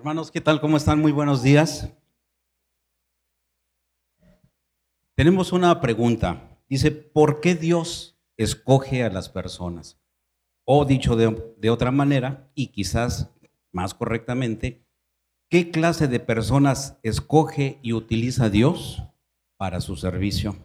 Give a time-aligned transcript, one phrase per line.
[0.00, 0.62] Hermanos, ¿qué tal?
[0.62, 0.98] ¿Cómo están?
[0.98, 1.92] Muy buenos días.
[5.14, 6.58] Tenemos una pregunta.
[6.70, 10.00] Dice, ¿por qué Dios escoge a las personas?
[10.64, 13.30] O dicho de, de otra manera, y quizás
[13.72, 14.86] más correctamente,
[15.50, 19.02] ¿qué clase de personas escoge y utiliza Dios
[19.58, 20.56] para su servicio?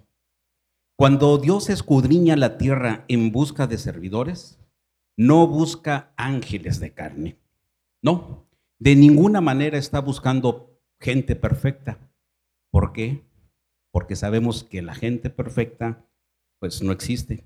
[0.96, 4.60] Cuando Dios escudriña la tierra en busca de servidores,
[5.18, 7.38] no busca ángeles de carne.
[8.02, 8.46] No,
[8.86, 11.98] de ninguna manera está buscando gente perfecta.
[12.72, 13.26] ¿Por qué?
[13.92, 16.08] Porque sabemos que la gente perfecta
[16.60, 17.44] pues no existe.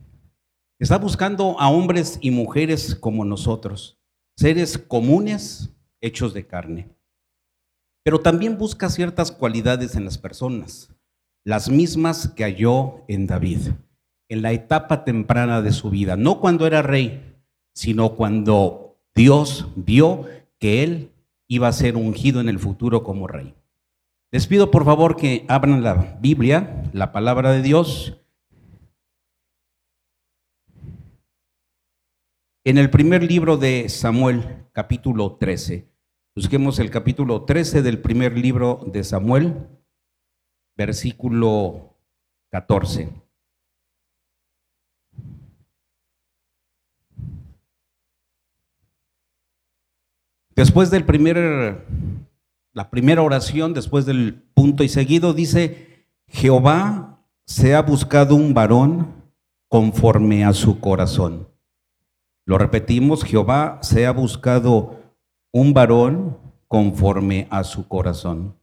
[0.79, 3.97] Está buscando a hombres y mujeres como nosotros,
[4.35, 6.89] seres comunes hechos de carne.
[8.03, 10.93] Pero también busca ciertas cualidades en las personas,
[11.45, 13.69] las mismas que halló en David,
[14.27, 17.41] en la etapa temprana de su vida, no cuando era rey,
[17.73, 20.25] sino cuando Dios vio
[20.59, 21.13] que él
[21.49, 23.55] iba a ser ungido en el futuro como rey.
[24.31, 28.15] Les pido por favor que abran la Biblia, la palabra de Dios.
[32.63, 35.89] En el primer libro de Samuel, capítulo 13.
[36.35, 39.67] Busquemos el capítulo 13 del primer libro de Samuel,
[40.77, 41.97] versículo
[42.51, 43.09] 14.
[50.59, 51.85] Después del primer,
[52.73, 59.07] la primera oración, después del punto y seguido, dice, Jehová se ha buscado un varón
[59.69, 61.47] conforme a su corazón.
[62.45, 64.99] Lo repetimos, Jehová se ha buscado
[65.53, 68.57] un varón conforme a su corazón.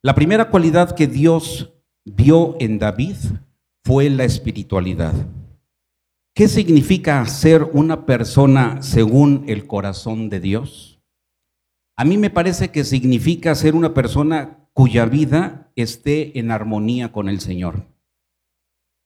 [0.00, 1.72] La primera cualidad que Dios
[2.04, 3.16] vio en David
[3.82, 5.12] fue la espiritualidad.
[6.34, 11.02] ¿Qué significa ser una persona según el corazón de Dios?
[11.94, 17.28] A mí me parece que significa ser una persona cuya vida esté en armonía con
[17.28, 17.86] el Señor.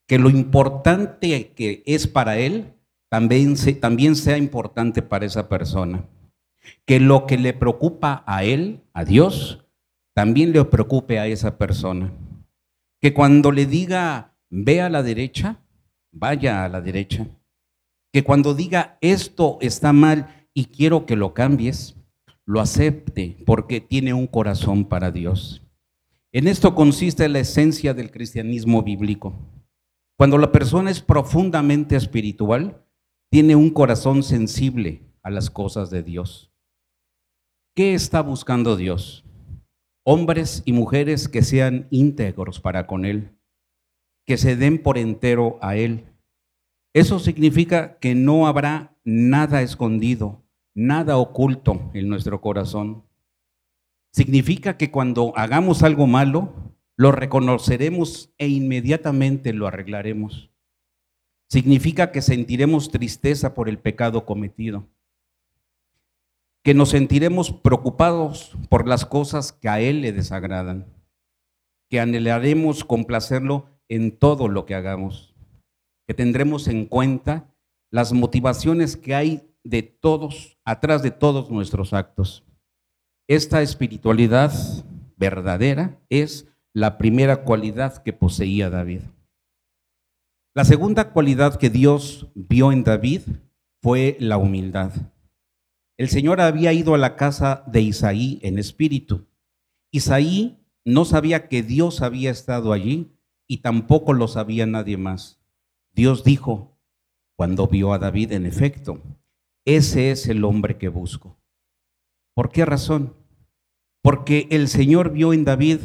[0.06, 2.75] Que lo importante que es para Él
[3.09, 6.04] también, también sea importante para esa persona.
[6.84, 9.64] Que lo que le preocupa a Él, a Dios,
[10.14, 12.12] también le preocupe a esa persona.
[13.00, 15.58] Que cuando le diga, ve a la derecha,
[16.16, 17.27] vaya a la derecha.
[18.12, 21.97] Que cuando diga esto está mal y quiero que lo cambies,
[22.47, 25.62] lo acepte porque tiene un corazón para Dios.
[26.32, 29.34] En esto consiste la esencia del cristianismo bíblico.
[30.19, 32.82] Cuando la persona es profundamente espiritual,
[33.31, 36.50] tiene un corazón sensible a las cosas de Dios.
[37.75, 39.25] ¿Qué está buscando Dios?
[40.05, 43.35] Hombres y mujeres que sean íntegros para con Él,
[44.26, 46.04] que se den por entero a Él.
[46.92, 50.42] Eso significa que no habrá nada escondido,
[50.75, 53.04] nada oculto en nuestro corazón.
[54.12, 60.50] Significa que cuando hagamos algo malo, lo reconoceremos e inmediatamente lo arreglaremos.
[61.48, 64.88] Significa que sentiremos tristeza por el pecado cometido,
[66.64, 70.87] que nos sentiremos preocupados por las cosas que a Él le desagradan,
[71.88, 75.34] que anhelaremos complacerlo en todo lo que hagamos,
[76.06, 77.54] que tendremos en cuenta
[77.91, 82.44] las motivaciones que hay de todos, atrás de todos nuestros actos.
[83.28, 84.52] Esta espiritualidad
[85.16, 89.00] verdadera es la primera cualidad que poseía David.
[90.54, 93.22] La segunda cualidad que Dios vio en David
[93.82, 94.92] fue la humildad.
[95.98, 99.26] El Señor había ido a la casa de Isaí en espíritu.
[99.91, 103.16] Isaí no sabía que Dios había estado allí
[103.46, 105.40] y tampoco lo sabía nadie más.
[105.92, 106.78] Dios dijo,
[107.36, 109.00] cuando vio a David, en efecto,
[109.64, 111.36] ese es el hombre que busco.
[112.34, 113.14] ¿Por qué razón?
[114.02, 115.80] Porque el Señor vio en David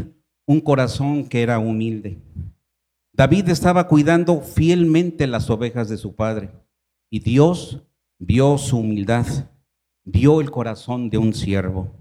[0.46, 2.20] un corazón que era humilde.
[3.14, 6.52] David estaba cuidando fielmente las ovejas de su padre
[7.10, 7.84] y Dios
[8.20, 9.26] vio su humildad,
[10.04, 11.92] vio el corazón de un siervo.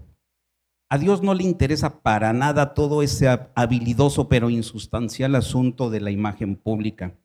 [0.91, 6.11] A Dios no le interesa para nada todo ese habilidoso pero insustancial asunto de la
[6.11, 7.17] imagen pública.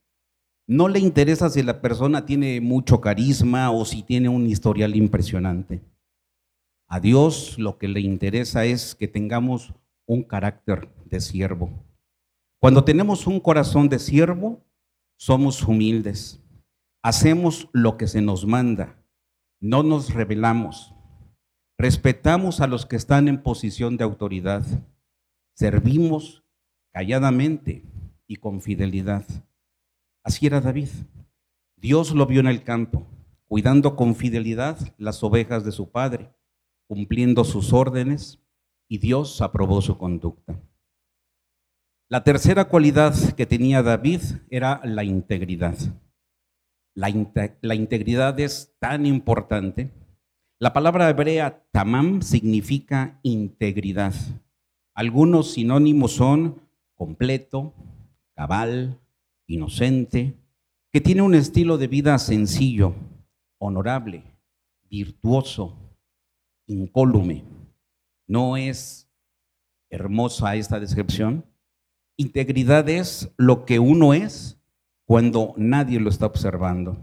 [0.68, 5.82] No le interesa si la persona tiene mucho carisma o si tiene un historial impresionante.
[6.86, 9.74] A Dios lo que le interesa es que tengamos
[10.06, 11.68] un carácter de siervo.
[12.60, 14.64] Cuando tenemos un corazón de siervo,
[15.18, 16.40] somos humildes.
[17.02, 19.04] Hacemos lo que se nos manda.
[19.58, 20.95] No nos rebelamos.
[21.78, 24.64] Respetamos a los que están en posición de autoridad.
[25.55, 26.44] Servimos
[26.93, 27.84] calladamente
[28.26, 29.25] y con fidelidad.
[30.23, 30.88] Así era David.
[31.76, 33.06] Dios lo vio en el campo,
[33.46, 36.32] cuidando con fidelidad las ovejas de su padre.
[36.88, 38.38] cumpliendo sus órdenes
[38.88, 40.55] y Dios aprobó su conducta.
[42.08, 44.20] La tercera cualidad que tenía David
[44.50, 45.76] era la integridad.
[46.94, 49.90] La, integridad es tan importante.
[50.58, 54.14] La palabra hebrea tamam significa integridad.
[54.94, 56.62] Algunos sinónimos son
[56.94, 57.74] completo,
[58.34, 58.98] cabal,
[59.46, 60.34] inocente,
[60.90, 62.94] que tiene un estilo de vida sencillo,
[63.58, 64.24] honorable,
[64.88, 65.76] virtuoso,
[66.66, 67.44] incólume.
[68.26, 69.10] ¿No es
[69.90, 71.44] hermosa esta descripción?
[72.16, 74.58] Integridad es lo que uno es
[75.04, 76.96] cuando nadie lo está observando.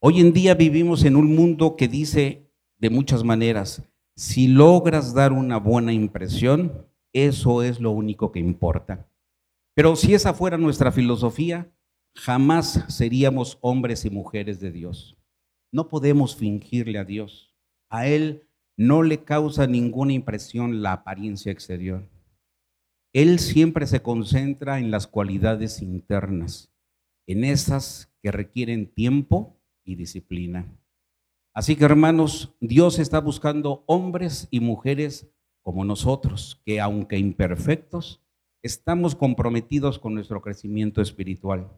[0.00, 2.47] Hoy en día vivimos en un mundo que dice
[2.78, 3.82] de muchas maneras,
[4.16, 9.08] si logras dar una buena impresión, eso es lo único que importa.
[9.74, 11.72] Pero si esa fuera nuestra filosofía,
[12.16, 15.16] jamás seríamos hombres y mujeres de Dios.
[15.72, 17.54] No podemos fingirle a Dios.
[17.90, 22.08] A Él no le causa ninguna impresión la apariencia exterior.
[23.12, 26.70] Él siempre se concentra en las cualidades internas,
[27.26, 30.77] en esas que requieren tiempo y disciplina.
[31.58, 35.28] Así que hermanos, Dios está buscando hombres y mujeres
[35.60, 38.22] como nosotros, que aunque imperfectos,
[38.62, 41.68] estamos comprometidos con nuestro crecimiento espiritual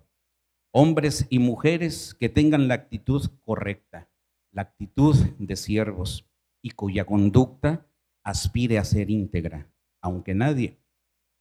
[0.71, 4.11] hombres y mujeres que tengan la actitud correcta,
[4.53, 6.29] la actitud de siervos
[6.61, 7.87] y cuya conducta
[8.23, 9.67] aspire a ser íntegra,
[10.03, 10.77] aunque nadie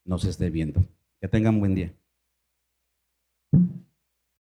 [0.05, 0.79] nos esté viendo.
[1.19, 1.93] Que tengan buen día.